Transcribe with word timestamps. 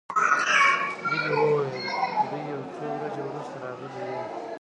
هيلې 1.09 1.31
وویل 1.39 1.65
دوی 2.29 2.41
یو 2.51 2.61
څو 2.73 2.85
ورځې 2.97 3.21
وروسته 3.27 3.55
راغلې 3.63 3.89
وې 4.09 4.19